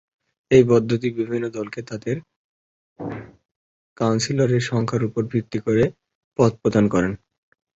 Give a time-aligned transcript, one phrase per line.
[0.51, 2.15] এই পদ্ধতি বিভিন্ন দলকে তাদের
[3.97, 5.83] কাউন্সিলরের সংখ্যার উপর ভিত্তি করে
[6.39, 7.09] পদ প্রদান করে।